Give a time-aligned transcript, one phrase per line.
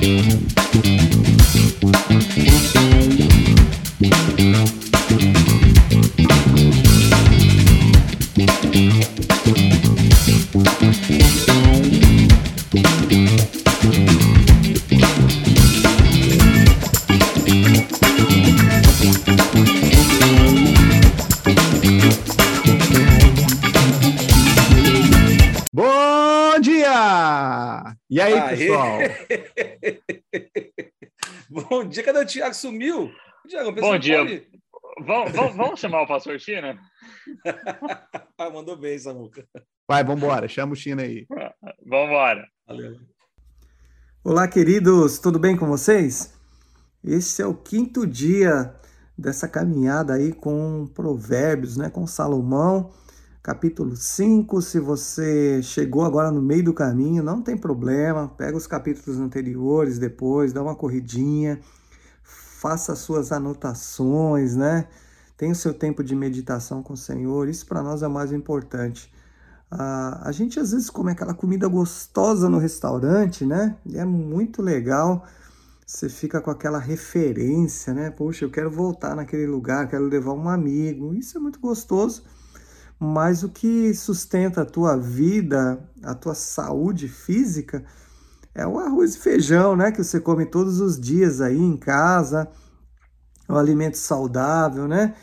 [0.00, 0.57] E
[31.88, 32.54] dia, cadê o Tiago?
[32.54, 33.10] Sumiu?
[33.48, 34.46] Tiago, Bom dia.
[35.04, 36.78] Vamos, vamos, vamos, chamar o pastor China?
[38.38, 39.46] ah, mandou bem, Samuca.
[39.88, 40.48] Vai, vamos embora.
[40.48, 41.26] Chama o China aí.
[41.86, 42.46] Vamos embora.
[44.22, 45.18] Olá, queridos.
[45.18, 46.34] Tudo bem com vocês?
[47.02, 48.74] Esse é o quinto dia
[49.16, 51.88] dessa caminhada aí com Provérbios, né?
[51.88, 52.92] Com Salomão
[53.48, 54.60] capítulo 5.
[54.60, 59.98] Se você chegou agora no meio do caminho, não tem problema, pega os capítulos anteriores
[59.98, 61.58] depois, dá uma corridinha,
[62.60, 64.88] faça suas anotações, né?
[65.36, 68.32] Tenha o seu tempo de meditação com o Senhor, isso para nós é o mais
[68.32, 69.12] importante.
[69.70, 73.76] Ah, a gente às vezes come aquela comida gostosa no restaurante, né?
[73.86, 75.24] E é muito legal.
[75.86, 78.10] Você fica com aquela referência, né?
[78.10, 81.14] Poxa, eu quero voltar naquele lugar, quero levar um amigo.
[81.14, 82.24] Isso é muito gostoso
[82.98, 87.84] mas o que sustenta a tua vida, a tua saúde física,
[88.58, 89.92] é o arroz e feijão, né?
[89.92, 92.48] Que você come todos os dias aí em casa,
[93.48, 95.14] o alimento saudável, né?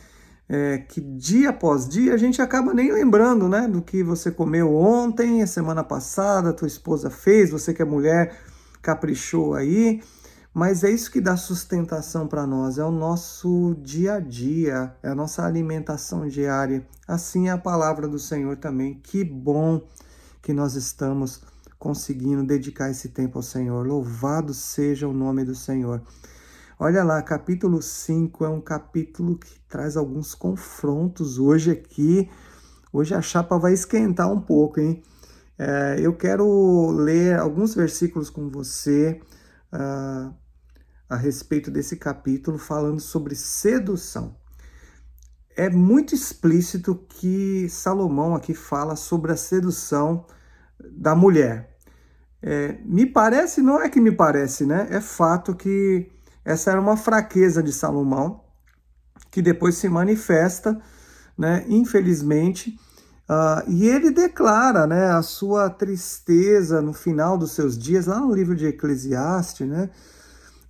[0.48, 3.68] É, que dia após dia a gente acaba nem lembrando, né?
[3.68, 8.40] Do que você comeu ontem, a semana passada, tua esposa fez, você que é mulher
[8.82, 10.02] caprichou aí.
[10.54, 15.10] Mas é isso que dá sustentação para nós, é o nosso dia a dia, é
[15.10, 16.88] a nossa alimentação diária.
[17.06, 18.94] Assim é a palavra do Senhor também.
[19.04, 19.82] Que bom
[20.42, 21.42] que nós estamos
[21.78, 23.86] conseguindo dedicar esse tempo ao Senhor.
[23.86, 26.02] Louvado seja o nome do Senhor.
[26.80, 32.30] Olha lá, capítulo 5 é um capítulo que traz alguns confrontos hoje aqui.
[32.92, 35.04] Hoje a chapa vai esquentar um pouco, hein?
[35.58, 39.22] É, eu quero ler alguns versículos com você.
[39.72, 40.34] Uh,
[41.10, 44.36] a respeito desse capítulo falando sobre sedução.
[45.56, 50.26] É muito explícito que Salomão aqui fala sobre a sedução
[50.80, 51.75] da mulher.
[52.48, 54.86] É, me parece, não é que me parece, né?
[54.92, 56.08] É fato que
[56.46, 58.44] essa era uma fraqueza de Salomão,
[59.32, 60.80] que depois se manifesta,
[61.36, 61.66] né?
[61.68, 62.80] Infelizmente,
[63.28, 68.32] uh, e ele declara, né, a sua tristeza no final dos seus dias, lá no
[68.32, 69.90] livro de Eclesiastes, né?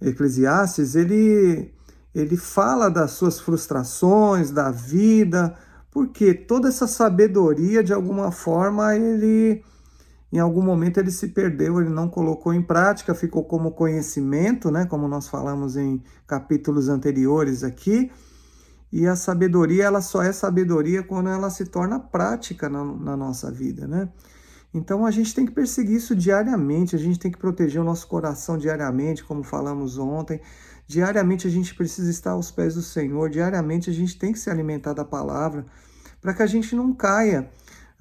[0.01, 1.73] Eclesiastes, ele,
[2.13, 5.53] ele fala das suas frustrações, da vida,
[5.91, 9.61] porque toda essa sabedoria, de alguma forma, ele
[10.35, 14.85] em algum momento ele se perdeu, ele não colocou em prática, ficou como conhecimento, né,
[14.85, 18.11] como nós falamos em capítulos anteriores aqui.
[18.91, 23.49] E a sabedoria, ela só é sabedoria quando ela se torna prática na, na nossa
[23.49, 24.09] vida, né?
[24.73, 28.05] Então a gente tem que perseguir isso diariamente, a gente tem que proteger o nosso
[28.07, 30.41] coração diariamente, como falamos ontem.
[30.85, 34.49] Diariamente a gente precisa estar aos pés do Senhor, diariamente a gente tem que se
[34.49, 35.65] alimentar da palavra,
[36.19, 37.49] para que a gente não caia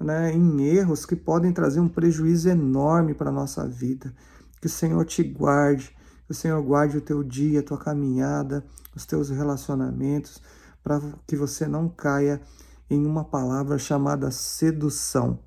[0.05, 4.13] né, em erros que podem trazer um prejuízo enorme para a nossa vida.
[4.61, 5.95] Que o Senhor te guarde,
[6.25, 8.63] que o Senhor guarde o teu dia, a tua caminhada,
[8.95, 10.39] os teus relacionamentos,
[10.83, 12.39] para que você não caia
[12.87, 15.39] em uma palavra chamada sedução.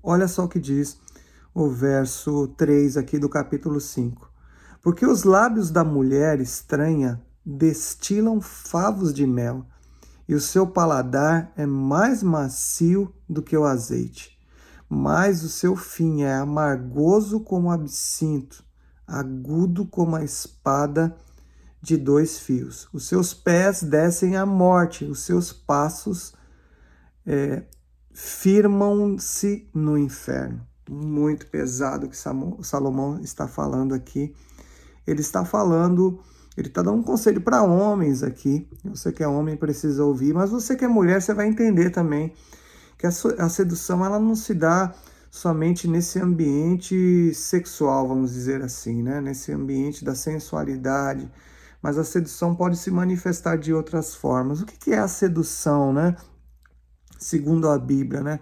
[0.00, 0.96] Olha só o que diz
[1.52, 4.30] o verso 3 aqui do capítulo 5.
[4.80, 9.66] Porque os lábios da mulher estranha destilam favos de mel,
[10.28, 14.38] e o seu paladar é mais macio do que o azeite.
[14.88, 18.62] Mas o seu fim é amargoso como absinto,
[19.06, 21.16] agudo como a espada
[21.80, 22.88] de dois fios.
[22.92, 26.34] Os seus pés descem à morte, os seus passos
[27.24, 27.64] é,
[28.12, 30.66] firmam-se no inferno.
[30.90, 34.34] Muito pesado que Salomão está falando aqui.
[35.06, 36.20] Ele está falando,
[36.58, 38.68] ele está dando um conselho para homens aqui.
[38.84, 42.32] Você que é homem precisa ouvir, mas você que é mulher, você vai entender também
[42.98, 44.92] que a sedução ela não se dá
[45.30, 49.20] somente nesse ambiente sexual, vamos dizer assim, né?
[49.20, 51.30] Nesse ambiente da sensualidade,
[51.80, 54.60] mas a sedução pode se manifestar de outras formas.
[54.60, 56.16] O que é a sedução, né?
[57.18, 58.40] segundo a Bíblia, né?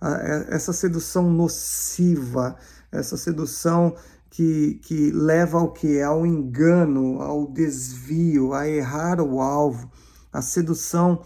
[0.00, 2.56] É, essa sedução nociva,
[2.92, 3.96] essa sedução
[4.30, 6.00] que, que leva ao que?
[6.02, 9.90] Ao engano, ao desvio, a errar o alvo.
[10.32, 11.22] A sedução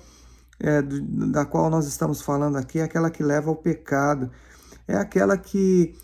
[0.60, 4.30] é, da qual nós estamos falando aqui é aquela que leva ao pecado.
[4.86, 5.94] É aquela que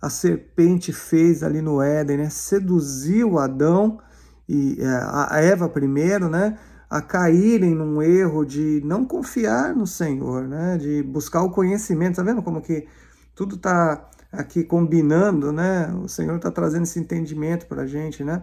[0.00, 2.30] a serpente fez ali no Éden, né?
[2.30, 4.00] Seduziu Adão
[4.48, 6.58] e é, a Eva primeiro, né?
[6.90, 10.78] A caírem num erro de não confiar no Senhor, né?
[10.78, 12.16] De buscar o conhecimento.
[12.16, 12.86] Tá vendo como que
[13.34, 15.92] tudo tá aqui combinando, né?
[16.02, 18.42] O Senhor está trazendo esse entendimento para a gente, né?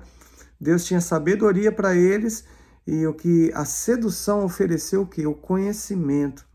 [0.59, 2.45] Deus tinha sabedoria para eles
[2.87, 6.45] e o que a sedução ofereceu o que o conhecimento,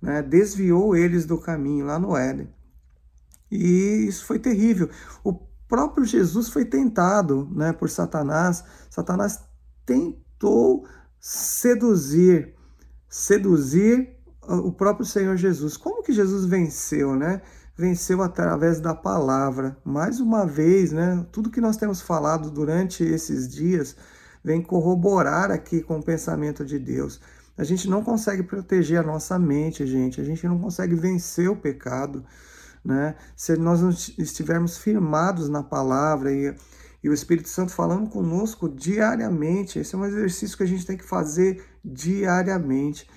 [0.00, 0.22] né?
[0.22, 2.48] Desviou eles do caminho lá no Éden.
[3.50, 4.90] E isso foi terrível.
[5.22, 5.32] O
[5.68, 8.64] próprio Jesus foi tentado né, por Satanás.
[8.90, 9.40] Satanás
[9.86, 10.86] tentou
[11.20, 12.54] seduzir,
[13.08, 15.76] seduzir o próprio Senhor Jesus.
[15.76, 17.40] Como que Jesus venceu, né?
[17.76, 19.76] Venceu através da palavra.
[19.84, 21.26] Mais uma vez, né?
[21.32, 23.96] Tudo que nós temos falado durante esses dias
[24.42, 27.20] vem corroborar aqui com o pensamento de Deus.
[27.56, 30.20] A gente não consegue proteger a nossa mente, gente.
[30.20, 32.24] A gente não consegue vencer o pecado
[32.84, 33.16] né?
[33.34, 36.54] Se nós não estivermos firmados na palavra e,
[37.02, 40.96] e o Espírito Santo falando conosco diariamente, esse é um exercício que a gente tem
[40.96, 43.08] que fazer diariamente,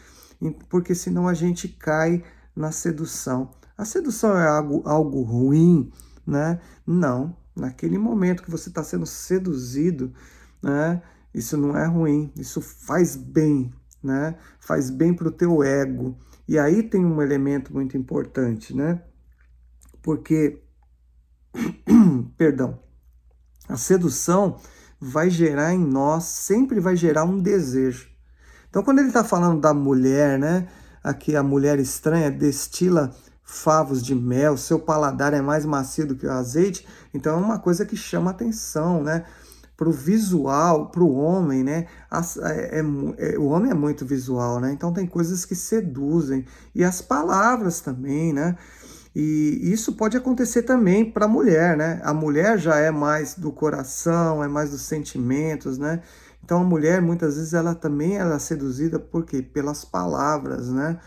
[0.69, 2.23] porque senão a gente cai
[2.55, 3.51] na sedução.
[3.77, 5.91] A sedução é algo, algo ruim,
[6.25, 6.59] né?
[6.85, 7.35] Não.
[7.55, 10.13] Naquele momento que você está sendo seduzido,
[10.61, 11.01] né?
[11.33, 13.71] Isso não é ruim, isso faz bem,
[14.01, 14.35] né?
[14.59, 16.17] Faz bem para o teu ego.
[16.47, 19.01] E aí tem um elemento muito importante, né?
[20.07, 20.63] porque,
[22.37, 22.79] perdão,
[23.67, 24.57] a sedução
[24.97, 28.07] vai gerar em nós, sempre vai gerar um desejo.
[28.69, 30.69] Então, quando ele está falando da mulher, né?
[31.03, 33.13] Aqui a mulher estranha destila
[33.49, 37.57] favos de mel, seu paladar é mais macio do que o azeite, então é uma
[37.57, 39.23] coisa que chama atenção, né?
[39.77, 41.87] Para o visual, para o homem, né?
[42.11, 42.83] As, é, é,
[43.17, 44.73] é, o homem é muito visual, né?
[44.73, 46.45] Então tem coisas que seduzem.
[46.75, 48.57] E as palavras também, né?
[49.15, 52.01] E isso pode acontecer também para a mulher, né?
[52.03, 56.01] A mulher já é mais do coração, é mais dos sentimentos, né?
[56.43, 59.41] Então a mulher muitas vezes ela também ela é seduzida por quê?
[59.41, 60.99] Pelas palavras, né?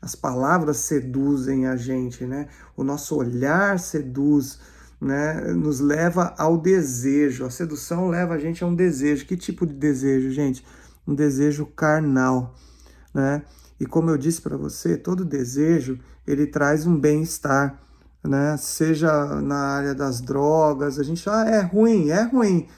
[0.00, 2.48] As palavras seduzem a gente, né?
[2.76, 4.58] O nosso olhar seduz,
[5.00, 5.52] né?
[5.52, 7.44] Nos leva ao desejo.
[7.44, 9.26] A sedução leva a gente a um desejo.
[9.26, 10.64] Que tipo de desejo, gente?
[11.06, 12.54] Um desejo carnal,
[13.12, 13.42] né?
[13.80, 17.80] E como eu disse para você, todo desejo ele traz um bem-estar,
[18.22, 18.56] né?
[18.58, 22.68] Seja na área das drogas, a gente ah, é ruim, é ruim.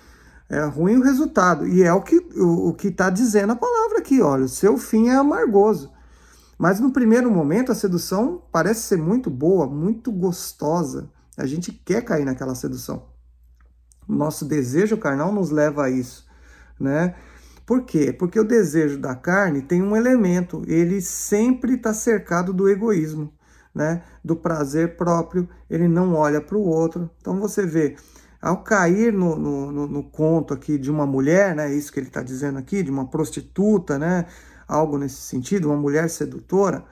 [0.48, 1.66] É ruim o resultado.
[1.66, 4.76] E é o que o, o que está dizendo a palavra aqui, olha, o seu
[4.78, 5.90] fim é amargoso.
[6.60, 11.08] Mas no primeiro momento a sedução parece ser muito boa, muito gostosa.
[11.34, 13.06] A gente quer cair naquela sedução.
[14.06, 16.26] Nosso desejo carnal nos leva a isso,
[16.78, 17.14] né?
[17.64, 18.12] Por quê?
[18.12, 23.32] Porque o desejo da carne tem um elemento, ele sempre está cercado do egoísmo,
[23.74, 24.02] né?
[24.22, 27.08] do prazer próprio, ele não olha para o outro.
[27.22, 27.96] Então você vê,
[28.38, 31.72] ao cair no, no, no, no conto aqui de uma mulher, né?
[31.72, 34.26] isso que ele está dizendo aqui, de uma prostituta, né?
[34.70, 36.84] Algo nesse sentido, uma mulher sedutora,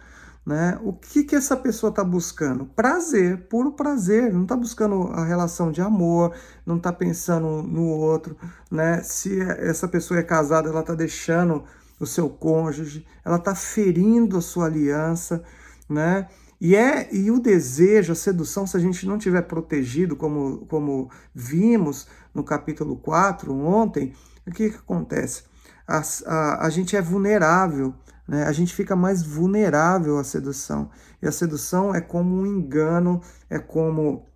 [0.49, 0.79] né?
[0.83, 2.65] O que, que essa pessoa está buscando?
[2.65, 4.33] Prazer, puro prazer.
[4.33, 6.35] Não está buscando a relação de amor,
[6.65, 8.35] não está pensando no outro.
[8.71, 9.03] Né?
[9.03, 11.65] Se essa pessoa é casada, ela está deixando
[12.01, 15.45] o seu cônjuge, ela está ferindo a sua aliança.
[15.87, 16.27] Né?
[16.59, 21.11] E, é, e o desejo, a sedução, se a gente não tiver protegido, como, como
[21.35, 24.15] vimos no capítulo 4 ontem,
[24.47, 25.43] o que, que acontece?
[25.89, 27.95] A, a, a gente é vulnerável
[28.29, 28.45] né?
[28.45, 30.91] A gente fica mais vulnerável à sedução.
[31.23, 34.27] E a sedução é como um engano, é como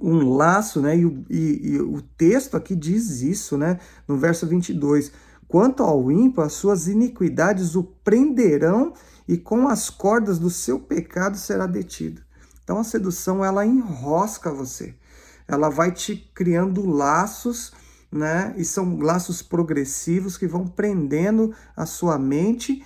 [0.00, 0.96] um laço, né?
[0.96, 3.78] E, e, e o texto aqui diz isso, né?
[4.08, 5.12] No verso 22.
[5.46, 8.94] Quanto ao ímpio, as suas iniquidades o prenderão
[9.28, 12.22] e com as cordas do seu pecado será detido.
[12.64, 14.94] Então a sedução ela enrosca você.
[15.46, 17.72] Ela vai te criando laços,
[18.10, 18.54] né?
[18.56, 22.84] E são laços progressivos que vão prendendo a sua mente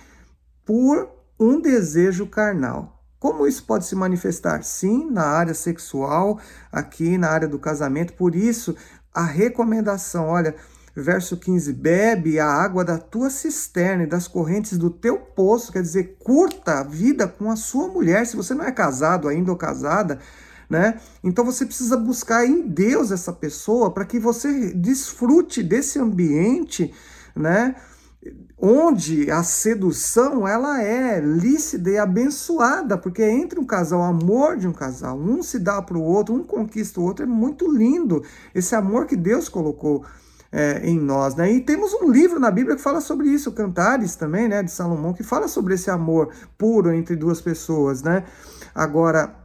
[0.65, 3.03] por um desejo carnal.
[3.19, 4.63] Como isso pode se manifestar?
[4.63, 6.39] Sim, na área sexual,
[6.71, 8.13] aqui na área do casamento.
[8.13, 8.75] Por isso,
[9.13, 10.55] a recomendação, olha,
[10.95, 15.81] verso 15: bebe a água da tua cisterna e das correntes do teu poço, quer
[15.81, 18.27] dizer, curta a vida com a sua mulher.
[18.27, 20.19] Se você não é casado ainda ou casada,
[20.69, 20.99] né?
[21.23, 26.93] Então você precisa buscar em Deus essa pessoa para que você desfrute desse ambiente,
[27.35, 27.75] né?
[28.57, 34.67] onde a sedução ela é lícita e abençoada, porque entre um casal, o amor de
[34.67, 38.23] um casal, um se dá para o outro, um conquista o outro, é muito lindo
[38.53, 40.05] esse amor que Deus colocou
[40.51, 41.51] é, em nós, né?
[41.51, 45.13] E temos um livro na Bíblia que fala sobre isso, Cantares também, né, de Salomão,
[45.13, 48.23] que fala sobre esse amor puro entre duas pessoas, né?
[48.73, 49.35] Agora,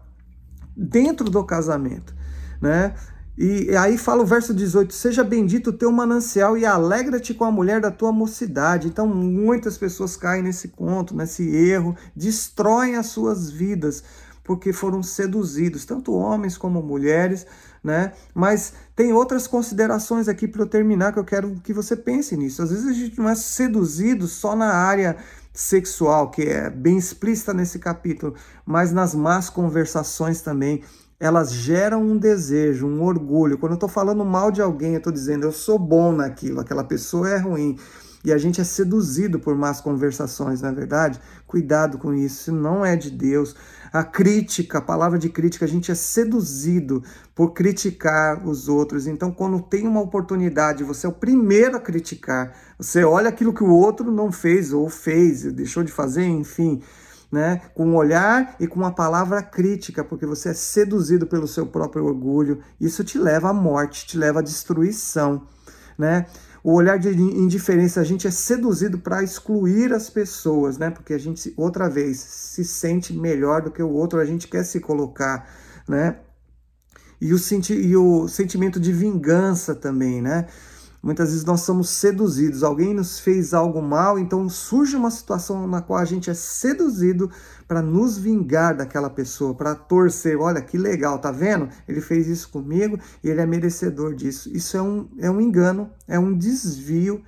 [0.80, 2.14] dentro do casamento,
[2.60, 2.94] né?
[3.36, 7.50] E aí fala o verso 18: Seja bendito o teu manancial e alegra-te com a
[7.50, 8.88] mulher da tua mocidade.
[8.88, 14.02] Então, muitas pessoas caem nesse conto, nesse erro, destroem as suas vidas
[14.42, 17.46] porque foram seduzidos, tanto homens como mulheres,
[17.84, 18.12] né?
[18.34, 22.60] Mas tem outras considerações aqui para eu terminar que eu quero que você pense nisso.
[22.60, 25.16] Às vezes a gente não é seduzido só na área
[25.52, 30.82] sexual, que é bem explícita nesse capítulo, mas nas más conversações também
[31.18, 33.58] elas geram um desejo, um orgulho.
[33.58, 36.82] Quando eu estou falando mal de alguém, eu estou dizendo eu sou bom naquilo, aquela
[36.82, 37.76] pessoa é ruim.
[38.22, 41.18] E a gente é seduzido por más conversações, não é verdade?
[41.46, 43.56] Cuidado com isso, isso não é de Deus.
[43.90, 47.02] A crítica, a palavra de crítica, a gente é seduzido
[47.34, 49.06] por criticar os outros.
[49.06, 52.54] Então, quando tem uma oportunidade, você é o primeiro a criticar.
[52.80, 56.80] Você olha aquilo que o outro não fez ou fez, deixou de fazer, enfim
[57.30, 57.60] né?
[57.74, 62.04] com um olhar e com uma palavra crítica, porque você é seduzido pelo seu próprio
[62.04, 62.60] orgulho.
[62.80, 65.46] Isso te leva à morte, te leva à destruição.
[65.96, 66.26] Né?
[66.64, 70.90] O olhar de indiferença, a gente é seduzido para excluir as pessoas, né?
[70.90, 74.62] Porque a gente, outra vez, se sente melhor do que o outro, a gente quer
[74.64, 75.48] se colocar,
[75.88, 76.16] né?
[77.18, 80.48] E o, senti e o sentimento de vingança também, né?
[81.02, 85.80] Muitas vezes nós somos seduzidos, alguém nos fez algo mal, então surge uma situação na
[85.80, 87.30] qual a gente é seduzido
[87.66, 90.38] para nos vingar daquela pessoa, para torcer.
[90.38, 91.70] Olha que legal, tá vendo?
[91.88, 94.50] Ele fez isso comigo e ele é merecedor disso.
[94.52, 97.22] Isso é um, é um engano, é um desvio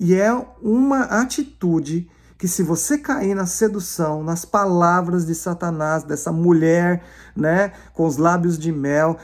[0.00, 6.30] e é uma atitude que se você cair na sedução, nas palavras de Satanás, dessa
[6.30, 7.02] mulher,
[7.34, 9.16] né, com os lábios de mel,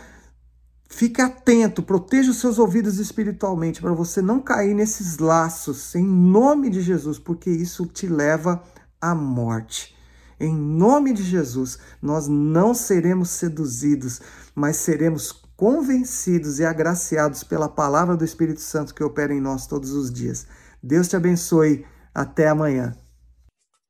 [0.94, 6.68] Fique atento, proteja os seus ouvidos espiritualmente para você não cair nesses laços, em nome
[6.68, 8.62] de Jesus, porque isso te leva
[9.00, 9.96] à morte.
[10.38, 14.20] Em nome de Jesus, nós não seremos seduzidos,
[14.54, 19.92] mas seremos convencidos e agraciados pela palavra do Espírito Santo que opera em nós todos
[19.92, 20.46] os dias.
[20.82, 21.86] Deus te abençoe.
[22.14, 22.94] Até amanhã.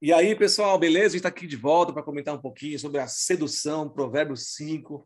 [0.00, 1.06] E aí, pessoal, beleza?
[1.06, 5.04] A gente está aqui de volta para comentar um pouquinho sobre a sedução, Provérbios 5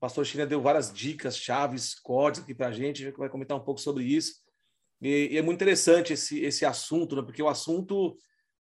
[0.00, 3.80] pastor China deu várias dicas, chaves, códigos aqui para a gente, vai comentar um pouco
[3.80, 4.34] sobre isso.
[5.00, 7.22] E, e é muito interessante esse, esse assunto, né?
[7.22, 8.16] porque é um assunto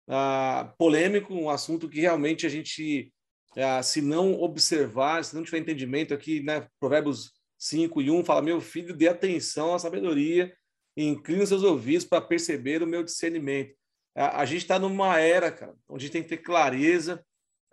[0.08, 3.14] ah, polêmico, um assunto que realmente a gente,
[3.56, 6.68] ah, se não observar, se não tiver entendimento aqui, né?
[6.80, 10.54] Provérbios 5 e 1 fala: Meu filho, dê atenção à sabedoria
[10.98, 13.74] incline seus ouvidos para perceber o meu discernimento.
[14.16, 17.24] A, a gente está numa era, cara, onde tem que ter clareza,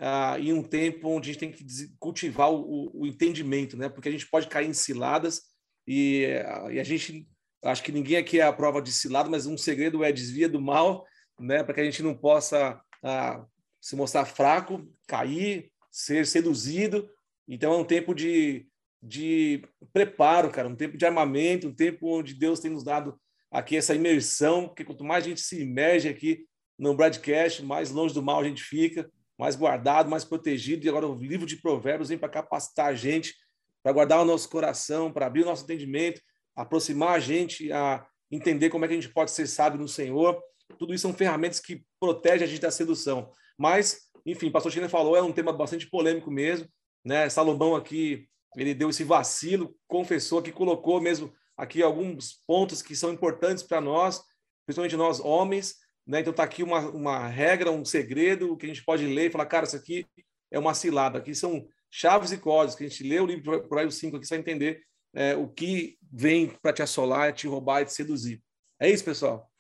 [0.01, 1.65] uh, em um tempo onde a gente tem que
[1.99, 3.89] cultivar o, o, entendimento, né?
[3.89, 5.43] Porque a gente pode cair em ciladas
[5.87, 7.27] e, uh, e, a gente,
[7.65, 10.61] acho que ninguém aqui é a prova de cilada, mas um segredo é desvia do
[10.61, 11.05] mal,
[11.39, 11.63] né?
[11.63, 13.47] Para que a gente não possa uh,
[13.81, 17.09] se mostrar fraco, cair, ser seduzido.
[17.49, 18.67] Então é um tempo de,
[19.03, 19.63] de
[19.93, 23.19] preparo, cara, um tempo de armamento, um tempo onde Deus tem nos dado
[23.51, 26.45] aqui essa imersão, porque quanto mais a gente se imerge aqui
[26.77, 30.85] no broadcast, mais longe do mal a gente fica mais guardado, mais protegido.
[30.85, 33.35] E agora o livro de Provérbios vem para capacitar a gente,
[33.83, 36.21] para guardar o nosso coração, para abrir o nosso entendimento,
[36.55, 40.41] aproximar a gente a entender como é que a gente pode ser sábio no Senhor.
[40.79, 43.31] Tudo isso são ferramentas que protegem a gente da sedução.
[43.57, 46.69] Mas, enfim, pastor China falou, é um tema bastante polêmico mesmo.
[47.05, 47.29] Né?
[47.29, 53.13] Salomão aqui, ele deu esse vacilo, confessou que colocou mesmo aqui alguns pontos que são
[53.13, 54.23] importantes para nós,
[54.67, 55.77] principalmente nós homens,
[56.07, 56.21] né?
[56.21, 59.47] Então está aqui uma, uma regra, um segredo que a gente pode ler e falar,
[59.47, 60.07] cara, isso aqui
[60.51, 61.19] é uma cilada.
[61.19, 64.27] Aqui são chaves e códigos que a gente lê o livro de Provérbios 5 aqui,
[64.27, 64.83] você vai entender
[65.15, 68.43] é, o que vem para te assolar, te roubar e te seduzir.
[68.81, 69.51] É isso, pessoal?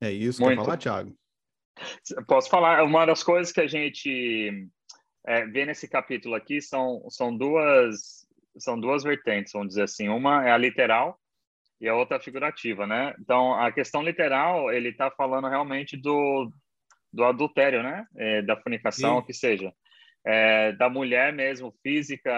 [0.00, 0.42] É isso.
[0.42, 0.58] Muito.
[0.58, 1.16] Quer falar, Thiago?
[2.26, 2.82] Posso falar.
[2.82, 4.68] Uma das coisas que a gente
[5.26, 8.26] é, vê nesse capítulo aqui são, são duas
[8.56, 10.08] são duas vertentes, vamos dizer assim.
[10.08, 11.18] Uma é a literal,
[11.80, 13.14] e a outra figurativa, né?
[13.20, 16.52] Então, a questão literal, ele está falando realmente do,
[17.12, 18.06] do adultério, né?
[18.16, 19.72] É, da fornicação, o que seja.
[20.26, 22.30] É, da mulher mesmo, física,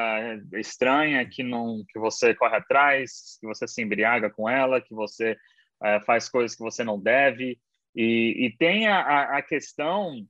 [0.54, 5.37] estranha, que não que você corre atrás, que você se embriaga com ela, que você
[5.82, 7.59] é, faz coisas que você não deve.
[7.97, 10.25] E, e tem a, a questão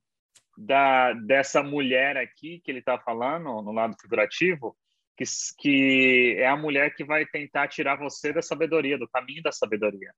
[0.56, 4.76] da, dessa mulher aqui que ele está falando, no lado figurativo,
[5.20, 5.24] que,
[5.58, 10.12] que é a mulher que vai tentar tirar você da sabedoria, do caminho da sabedoria.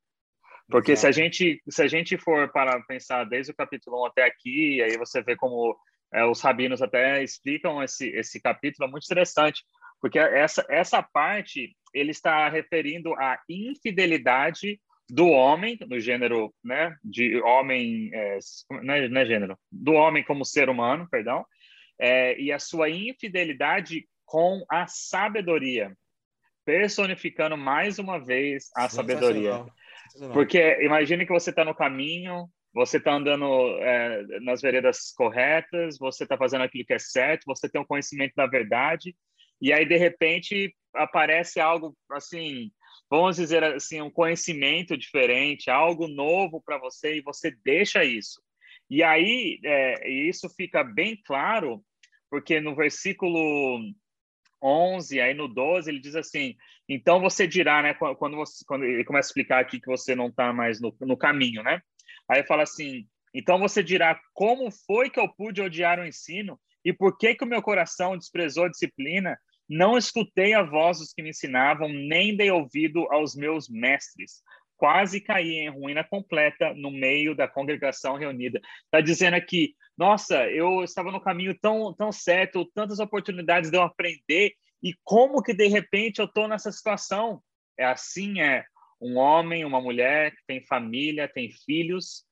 [0.69, 4.25] Porque se a gente se a gente for para pensar desde o capítulo 1 até
[4.25, 5.77] aqui, aí você vê como
[6.15, 9.65] é, os rabinos até explicam esse esse capítulo é muito interessante,
[10.01, 14.81] porque essa essa parte ele está referindo à infidelidade
[15.11, 18.39] do homem no gênero, né, de homem, é,
[18.71, 21.45] não, é, não é gênero, do homem como ser humano, perdão,
[21.99, 25.95] é, e a sua infidelidade com a sabedoria,
[26.65, 29.63] personificando mais uma vez a sabedoria.
[30.33, 33.45] Porque imagine que você está no caminho, você está andando
[33.81, 37.87] é, nas veredas corretas, você está fazendo aquilo que é certo, você tem o um
[37.87, 39.15] conhecimento da verdade,
[39.61, 42.71] e aí de repente aparece algo assim,
[43.11, 48.41] vamos dizer assim, um conhecimento diferente, algo novo para você, e você deixa isso.
[48.89, 51.85] E aí é, isso fica bem claro,
[52.31, 53.79] porque no versículo
[54.63, 56.57] 11, aí no 12, ele diz assim:
[56.89, 60.29] então você dirá, né, quando, você, quando ele começa a explicar aqui que você não
[60.29, 61.81] está mais no, no caminho, né?
[62.29, 66.93] Aí fala assim: então você dirá, como foi que eu pude odiar o ensino e
[66.93, 69.39] por que, que o meu coração desprezou a disciplina?
[69.69, 74.43] Não escutei a voz dos que me ensinavam, nem dei ouvido aos meus mestres.
[74.77, 78.61] Quase caí em ruína completa no meio da congregação reunida.
[78.85, 83.83] Está dizendo aqui, nossa, eu estava no caminho tão, tão certo, tantas oportunidades de eu
[83.83, 87.41] aprender, e como que de repente eu estou nessa situação?
[87.79, 88.65] É assim, é
[89.01, 92.25] um homem, uma mulher que tem família, tem filhos,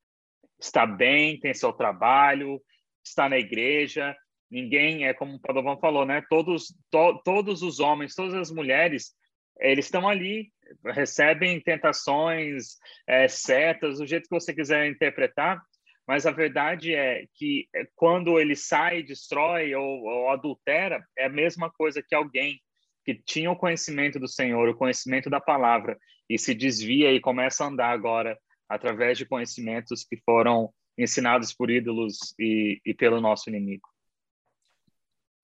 [0.60, 2.60] está bem, tem seu trabalho,
[3.04, 4.16] está na igreja.
[4.50, 6.24] Ninguém é como o Padovan falou, né?
[6.28, 9.14] Todos, to, todos os homens, todas as mulheres,
[9.60, 10.50] eles estão ali,
[10.84, 15.62] recebem tentações, é, setas, do jeito que você quiser interpretar,
[16.10, 21.28] mas a verdade é que é, quando ele sai, destrói ou, ou adultera, é a
[21.28, 22.60] mesma coisa que alguém
[23.04, 25.96] que tinha o conhecimento do Senhor, o conhecimento da palavra,
[26.28, 28.36] e se desvia e começa a andar agora
[28.68, 33.88] através de conhecimentos que foram ensinados por ídolos e, e pelo nosso inimigo.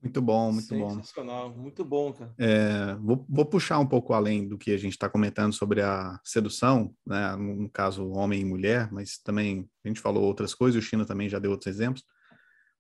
[0.07, 0.91] Muito bom, muito bom.
[0.91, 2.33] Sensacional, muito bom, cara.
[2.39, 6.19] É, vou, vou, puxar um pouco além do que a gente está comentando sobre a
[6.25, 7.35] sedução, né?
[7.35, 11.29] no caso homem e mulher, mas também a gente falou outras coisas, o China também
[11.29, 12.05] já deu outros exemplos.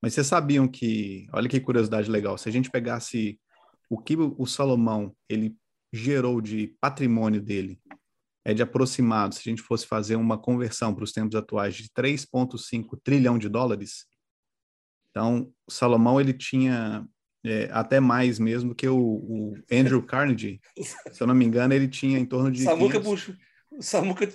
[0.00, 3.40] Mas vocês sabiam que, olha que curiosidade legal, se a gente pegasse
[3.90, 5.56] o que o Salomão ele
[5.92, 7.80] gerou de patrimônio dele,
[8.44, 11.88] é de aproximado, se a gente fosse fazer uma conversão para os tempos atuais, de
[11.88, 14.06] 3,5 trilhão de dólares.
[15.10, 17.04] Então, Salomão ele tinha
[17.46, 20.60] é, até mais mesmo que o, o, Andrew Carnegie.
[21.12, 22.62] Se eu não me engano, ele tinha em torno de.
[22.62, 23.08] Samuca, 500...
[23.08, 23.38] puxa,
[23.80, 24.28] Samuca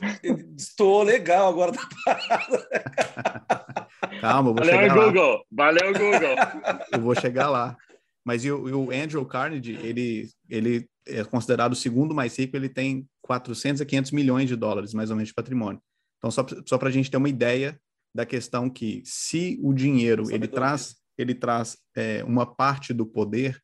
[0.57, 2.67] estou legal agora da parada.
[4.21, 5.33] Calma, vou Valeu, chegar Google.
[5.33, 5.43] lá.
[5.51, 6.35] Valeu, Google.
[6.91, 7.75] Eu vou chegar lá.
[8.23, 12.69] Mas e o, o, Andrew Carnegie, ele, ele é considerado o segundo mais rico, ele
[12.69, 15.81] tem 400 a 500 milhões de dólares, mais ou menos, de patrimônio.
[16.17, 17.79] Então, só, só para a gente ter uma ideia
[18.13, 23.61] da questão que se o dinheiro ele traz ele traz é, uma parte do poder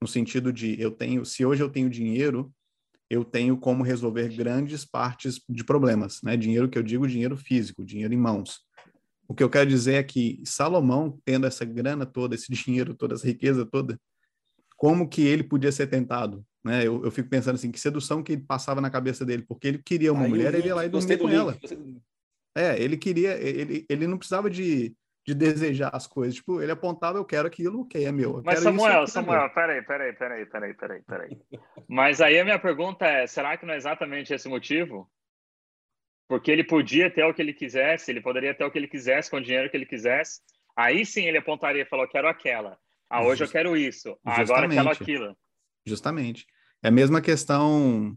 [0.00, 2.52] no sentido de eu tenho, se hoje eu tenho dinheiro,
[3.10, 6.36] eu tenho como resolver grandes partes de problemas, né?
[6.36, 8.60] Dinheiro que eu digo, dinheiro físico, dinheiro em mãos.
[9.26, 13.14] O que eu quero dizer é que Salomão, tendo essa grana toda, esse dinheiro toda,
[13.14, 13.98] essa riqueza toda,
[14.76, 16.44] como que ele podia ser tentado?
[16.64, 16.86] Né?
[16.86, 20.12] Eu, eu fico pensando assim, que sedução que passava na cabeça dele, porque ele queria
[20.12, 21.58] uma Aí mulher, ele ia lá e dormia com ela.
[22.56, 24.94] É, ele queria, ele, ele não precisava de
[25.28, 26.36] de desejar as coisas.
[26.36, 28.40] Tipo, ele apontava, eu quero aquilo, ok, é meu.
[28.42, 31.38] Mas Samuel, isso, Samuel, é peraí, peraí, peraí, peraí, peraí, peraí.
[31.86, 35.06] Mas aí a minha pergunta é, será que não é exatamente esse motivo?
[36.26, 39.30] Porque ele podia ter o que ele quisesse, ele poderia ter o que ele quisesse
[39.30, 40.40] com o dinheiro que ele quisesse.
[40.74, 42.78] Aí sim ele apontaria e falou, quero aquela.
[43.10, 43.50] Ah, hoje Just...
[43.50, 44.18] eu quero isso.
[44.24, 45.36] Ah, agora eu quero aquilo.
[45.86, 46.46] Justamente.
[46.82, 48.16] É a mesma questão...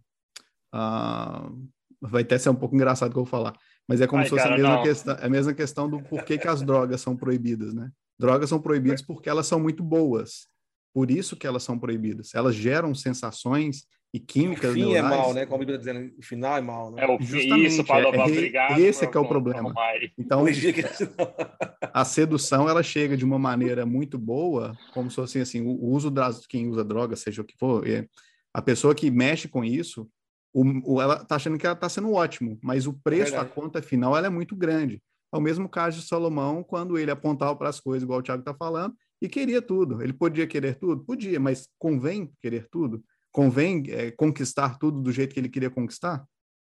[0.73, 1.69] Uh,
[1.99, 3.53] vai até ser um pouco engraçado que eu vou falar
[3.87, 6.37] mas é como Ai, se fosse cara, a, mesma questão, a mesma questão do porquê
[6.37, 7.91] que as drogas são proibidas, né?
[8.17, 10.47] Drogas são proibidas porque elas são muito boas.
[10.93, 12.35] Por isso que elas são proibidas.
[12.35, 15.13] Elas geram sensações e químicas O fim neurais.
[15.13, 15.45] é mal, né?
[15.45, 17.03] Como a Bíblia está dizendo, o final é mal, né?
[17.03, 18.79] É, o Justamente, isso, Paulo, é, obrigado.
[18.79, 19.73] Esse é que é o problema.
[20.17, 20.43] Então,
[21.93, 26.11] a sedução, ela chega de uma maneira muito boa, como se fosse assim, o uso
[26.11, 28.05] das, quem usa droga, seja o que for, é,
[28.53, 30.09] a pessoa que mexe com isso,
[30.53, 33.45] o, o, ela está achando que ela está sendo ótimo, mas o preço, é a
[33.45, 35.01] conta final, ela é muito grande.
[35.33, 38.41] É o mesmo caso de Salomão, quando ele apontava para as coisas, igual o Tiago
[38.41, 40.01] está falando, e queria tudo.
[40.01, 41.05] Ele podia querer tudo?
[41.05, 43.03] Podia, mas convém querer tudo?
[43.31, 46.25] Convém é, conquistar tudo do jeito que ele queria conquistar?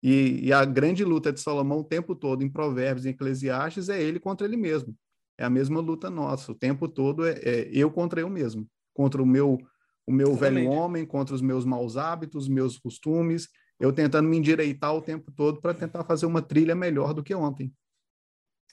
[0.03, 4.03] E, e, a grande luta de Salomão o tempo todo, em Provérbios e Eclesiastes, é
[4.03, 4.95] ele contra ele mesmo.
[5.39, 6.51] É a mesma luta nossa.
[6.51, 8.67] O tempo todo é, é eu contra eu mesmo.
[8.93, 9.57] Contra o meu,
[10.05, 14.95] o meu velho homem, contra os meus maus hábitos, meus costumes, eu tentando me endireitar
[14.95, 17.73] o tempo todo para tentar fazer uma trilha melhor do que ontem.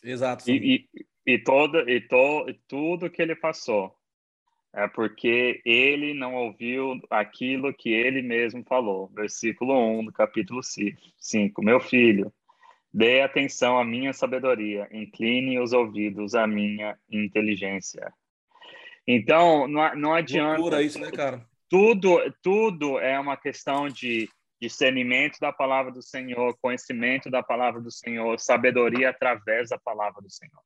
[0.03, 0.49] Exato.
[0.49, 3.93] E, e, e, todo, e, to, e tudo que ele passou
[4.73, 9.07] é porque ele não ouviu aquilo que ele mesmo falou.
[9.09, 11.63] Versículo 1 do capítulo 5.
[11.63, 12.31] Meu filho,
[12.93, 18.13] dê atenção à minha sabedoria, incline os ouvidos à minha inteligência.
[19.07, 20.59] Então, não, não adianta.
[20.59, 21.49] Loucura isso, né, cara?
[21.69, 24.27] tudo, tudo é uma questão de
[24.61, 30.29] discernimento da palavra do Senhor, conhecimento da palavra do Senhor, sabedoria através da palavra do
[30.29, 30.61] Senhor.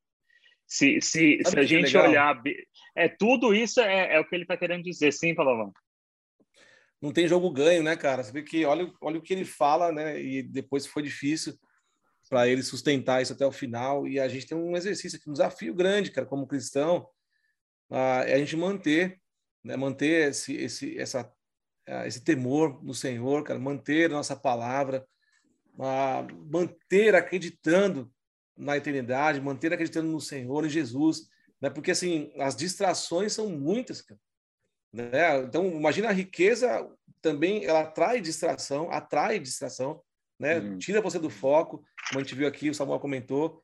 [0.66, 2.42] Se, se, se a gente olhar,
[2.96, 5.72] é tudo isso é, é o que ele está querendo dizer, sim, Palavão.
[7.00, 8.22] Não tem jogo ganho, né, cara?
[8.22, 10.18] Você vê que olha, olha o que ele fala, né?
[10.20, 11.54] E depois foi difícil
[12.30, 14.08] para ele sustentar isso até o final.
[14.08, 17.06] E a gente tem um exercício aqui, um desafio grande, cara, como cristão,
[17.90, 19.20] é a gente manter,
[19.62, 19.76] né?
[19.76, 21.30] Manter esse, esse, essa,
[22.06, 25.06] esse temor no Senhor, cara, manter a nossa palavra,
[26.50, 28.10] manter acreditando
[28.56, 31.28] na eternidade, manter acreditando no Senhor, em Jesus,
[31.60, 31.68] né?
[31.68, 34.20] Porque assim, as distrações são muitas, cara.
[34.92, 35.38] Né?
[35.38, 36.88] Então, imagina a riqueza
[37.20, 40.00] também, ela atrai distração, atrai distração,
[40.38, 40.58] né?
[40.58, 40.78] Uhum.
[40.78, 43.62] Tira você do foco, como a gente viu aqui, o Samuel comentou.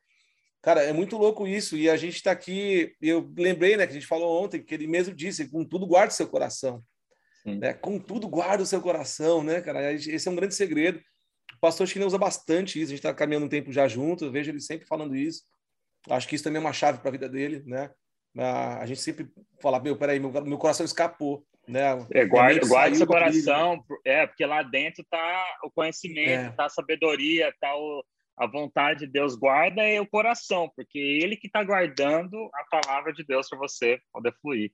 [0.62, 1.76] Cara, é muito louco isso.
[1.76, 2.94] E a gente está aqui.
[3.00, 6.12] Eu lembrei, né, que a gente falou ontem, que ele mesmo disse: com tudo guarda
[6.12, 6.83] o seu coração.
[7.44, 7.72] Né?
[7.74, 9.92] Com tudo guarda o seu coração, né, cara?
[9.92, 11.00] Esse é um grande segredo.
[11.55, 12.92] O pastor China usa bastante isso.
[12.92, 14.24] A gente está caminhando um tempo já junto.
[14.24, 15.42] Eu vejo ele sempre falando isso.
[16.09, 17.90] Acho que isso também é uma chave para a vida dele, né?
[18.37, 19.29] A gente sempre
[19.61, 21.44] fala: meu, peraí, meu, meu coração escapou.
[21.68, 21.83] Né?
[22.12, 26.50] É, guarda, guarda seu coração, é, porque lá dentro tá o conhecimento, é.
[26.50, 28.05] tá a sabedoria, tá o,
[28.37, 29.37] a vontade de Deus.
[29.37, 33.59] Guarda é o coração, porque é ele que está guardando a palavra de Deus para
[33.59, 34.72] você poder fluir.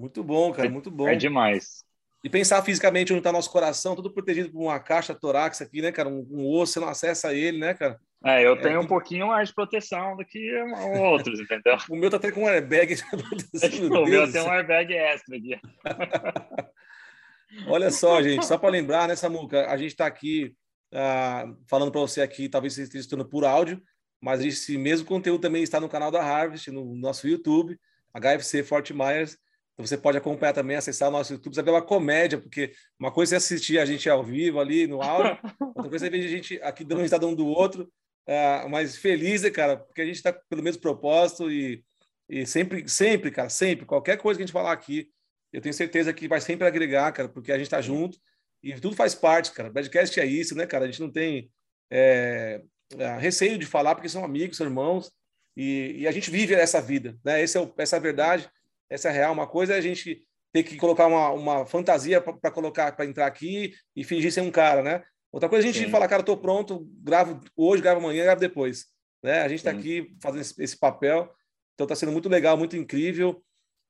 [0.00, 1.06] Muito bom, cara, muito bom.
[1.06, 1.84] É demais.
[2.24, 5.92] E pensar fisicamente onde está nosso coração, tudo protegido por uma caixa torácica aqui, né,
[5.92, 6.08] cara?
[6.08, 8.00] Um, um, osso, você não acessa ele, né, cara?
[8.24, 10.54] É, eu tenho é, um pouquinho mais de proteção do que
[10.98, 11.76] outros, entendeu?
[11.90, 12.94] o meu tá até com um airbag.
[13.90, 15.60] o meu tem um airbag extra aqui.
[17.68, 19.66] Olha só, gente, só para lembrar, né, Samuca?
[19.66, 20.54] A gente está aqui
[20.94, 23.82] uh, falando para você aqui, talvez você esteja estudando por áudio,
[24.18, 27.78] mas esse mesmo conteúdo também está no canal da Harvest, no nosso YouTube,
[28.14, 29.36] HFC Fort Myers.
[29.80, 33.36] Então você pode acompanhar também, acessar o nosso YouTube, saber uma comédia, porque uma coisa
[33.36, 35.38] é assistir a gente ao vivo ali no áudio,
[35.74, 37.90] outra coisa é ver a gente aqui dando risada um do outro,
[38.28, 41.82] uh, mas feliz, né, cara, porque a gente está pelo mesmo propósito e,
[42.28, 45.08] e sempre, sempre, cara, sempre, qualquer coisa que a gente falar aqui,
[45.50, 48.18] eu tenho certeza que vai sempre agregar, cara, porque a gente está junto
[48.62, 49.70] e tudo faz parte, cara.
[49.70, 50.84] Badcast é isso, né, cara?
[50.84, 51.50] A gente não tem
[51.90, 52.60] é,
[52.98, 55.10] é, receio de falar porque são amigos, são irmãos
[55.56, 57.42] e, e a gente vive essa vida, né?
[57.42, 58.50] Esse é o, essa é a verdade
[58.90, 59.32] essa é real.
[59.32, 60.22] Uma coisa é a gente
[60.52, 64.50] ter que colocar uma, uma fantasia para colocar para entrar aqui e fingir ser um
[64.50, 65.02] cara, né?
[65.32, 65.90] Outra coisa é a gente Sim.
[65.90, 68.86] falar, cara, tô pronto, gravo hoje, gravo amanhã, gravo depois,
[69.22, 69.42] né?
[69.42, 71.32] A gente está aqui fazendo esse, esse, papel,
[71.74, 73.40] então está sendo muito legal, muito incrível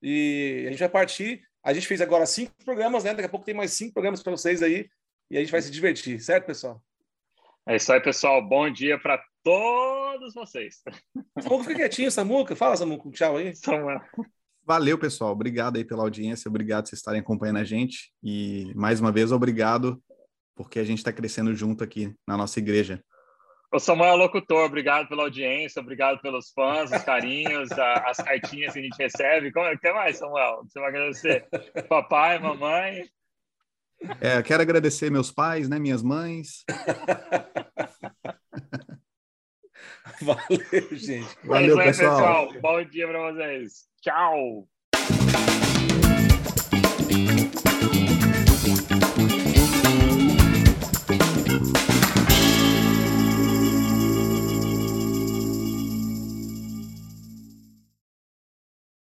[0.02, 1.42] e a gente vai partir.
[1.64, 3.14] A gente fez agora cinco programas, né?
[3.14, 4.88] Daqui a pouco tem mais cinco programas para vocês aí
[5.30, 6.82] e a gente vai se divertir, certo, pessoal?
[7.66, 8.46] É isso aí, pessoal.
[8.46, 10.82] Bom dia para todos vocês.
[11.40, 12.56] Samuca, fica quietinho, Samuca.
[12.56, 13.54] Fala, Samuca, tchau aí.
[13.56, 14.00] Samuel.
[14.64, 15.32] Valeu, pessoal.
[15.32, 18.12] Obrigado aí pela audiência, obrigado por vocês estarem acompanhando a gente.
[18.22, 20.02] E, mais uma vez, obrigado,
[20.54, 23.02] porque a gente está crescendo junto aqui na nossa igreja.
[23.72, 28.72] O Samuel é locutor, obrigado pela audiência, obrigado pelos fãs, os carinhos, a, as cartinhas
[28.72, 29.52] que a gente recebe.
[29.52, 30.62] Como, o que mais, Samuel?
[30.64, 31.48] Você vai agradecer?
[31.88, 33.08] Papai, mamãe?
[34.20, 36.64] É, quero agradecer meus pais, né, minhas mães.
[40.20, 41.36] Valeu, gente.
[41.44, 42.48] Valeu, é aí, pessoal.
[42.48, 42.60] pessoal.
[42.60, 43.89] Bom dia para vocês.
[44.02, 44.69] Tchau!